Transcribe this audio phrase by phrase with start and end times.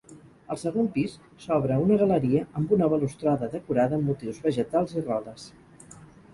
[0.53, 5.49] Al segon pis s'obre una galeria amb una balustrada decorada amb motius vegetals i rodes.